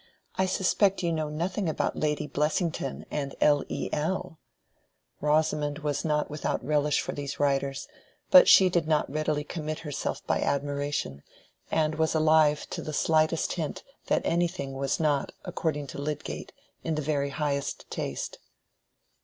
[0.35, 3.63] "I suspect you know nothing about Lady Blessington and L.
[3.69, 3.87] E.
[3.93, 4.39] L."
[5.21, 7.87] Rosamond herself was not without relish for these writers,
[8.31, 11.21] but she did not readily commit herself by admiration,
[11.69, 16.51] and was alive to the slightest hint that anything was not, according to Lydgate,
[16.83, 18.39] in the very highest taste.